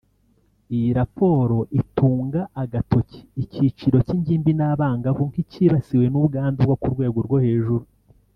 [0.75, 7.83] Iyi raporo itunga agatoki icyiciro cy’ingimbi n’abangavu nk’icyibasiwe n’ubwandu bwo ku rwego rwo hejuru